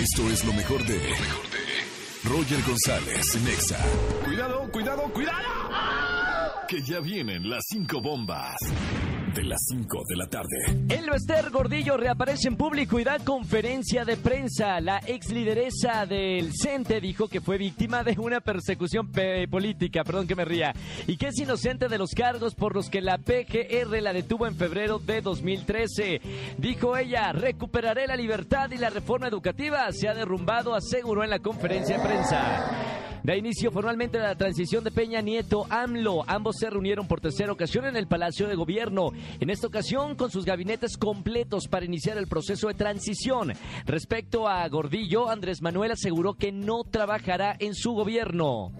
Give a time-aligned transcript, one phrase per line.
[0.00, 1.00] Esto es lo mejor de.
[2.22, 3.78] Roger González, Nexa.
[4.24, 5.38] Cuidado, cuidado, cuidado.
[6.68, 8.56] Que ya vienen las cinco bombas
[9.38, 10.48] de las 5 de la tarde.
[10.88, 14.80] El Bester Gordillo reaparece en público y da conferencia de prensa.
[14.80, 19.12] La ex lideresa del CENTE dijo que fue víctima de una persecución
[19.48, 20.74] política, perdón que me ría,
[21.06, 24.56] y que es inocente de los cargos por los que la PGR la detuvo en
[24.56, 26.20] febrero de 2013.
[26.58, 31.38] Dijo ella, recuperaré la libertad y la reforma educativa se ha derrumbado, aseguró en la
[31.38, 32.87] conferencia de prensa.
[33.22, 36.24] Da inicio formalmente la transición de Peña Nieto AMLO.
[36.26, 39.10] Ambos se reunieron por tercera ocasión en el Palacio de Gobierno.
[39.40, 43.52] En esta ocasión con sus gabinetes completos para iniciar el proceso de transición.
[43.86, 48.72] Respecto a Gordillo, Andrés Manuel aseguró que no trabajará en su gobierno.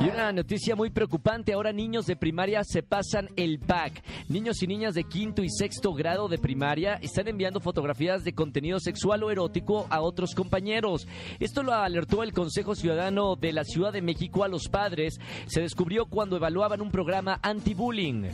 [0.00, 4.00] Y una noticia muy preocupante, ahora niños de primaria se pasan el pack.
[4.28, 8.78] Niños y niñas de quinto y sexto grado de primaria están enviando fotografías de contenido
[8.78, 11.08] sexual o erótico a otros compañeros.
[11.40, 15.18] Esto lo alertó el Consejo Ciudadano de la Ciudad de México a los padres.
[15.48, 18.28] Se descubrió cuando evaluaban un programa anti-bullying.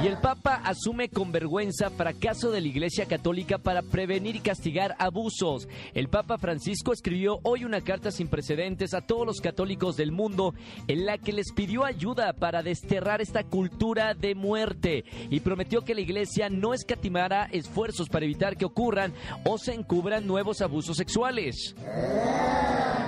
[0.00, 4.94] Y el Papa asume con vergüenza fracaso de la Iglesia Católica para prevenir y castigar
[4.96, 5.66] abusos.
[5.92, 10.54] El Papa Francisco escribió hoy una carta sin precedentes a todos los católicos del mundo
[10.86, 15.96] en la que les pidió ayuda para desterrar esta cultura de muerte y prometió que
[15.96, 19.12] la Iglesia no escatimará esfuerzos para evitar que ocurran
[19.44, 21.74] o se encubran nuevos abusos sexuales.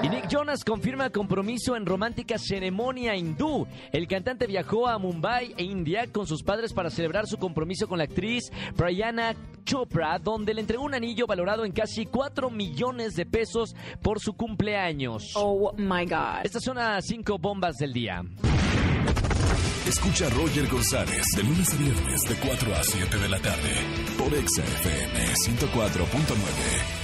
[0.02, 3.66] Y Nick Jonas confirma compromiso en romántica ceremonia hindú.
[3.92, 7.98] El cantante viajó a Mumbai e India con sus padres para celebrar su compromiso con
[7.98, 9.34] la actriz Priyana
[9.64, 14.32] Chopra, donde le entregó un anillo valorado en casi 4 millones de pesos por su
[14.32, 15.32] cumpleaños.
[15.34, 16.44] Oh my God.
[16.44, 18.22] Estas son las cinco bombas del día.
[19.86, 23.74] Escucha a Roger González de lunes a viernes de 4 a 7 de la tarde
[24.16, 26.99] por Exa FM 104.9.